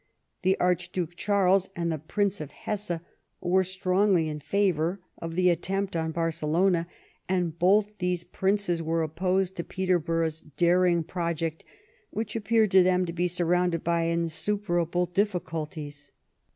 The 0.41 0.59
Archduke 0.59 1.15
Charles 1.15 1.69
and 1.75 1.91
the 1.91 1.99
Prince 1.99 2.41
of 2.41 2.49
Hesse 2.49 2.99
were 3.39 3.63
strongly 3.63 4.29
in 4.29 4.39
favor 4.39 4.99
of 5.19 5.35
the 5.35 5.51
attempt 5.51 5.95
on 5.95 6.11
Barcelona, 6.11 6.87
and 7.29 7.59
both 7.59 7.99
these 7.99 8.23
princes 8.23 8.81
were 8.81 9.03
opposed 9.03 9.55
to 9.57 9.63
Peterborough's 9.63 10.41
daring 10.41 11.03
project, 11.03 11.63
which 12.09 12.35
appeared 12.35 12.71
to 12.71 12.81
them 12.81 13.05
to 13.05 13.13
be 13.13 13.27
surrounded 13.27 13.83
by 13.83 14.05
insuperable 14.05 15.05
diffi 15.05 15.39
culties. 15.39 16.09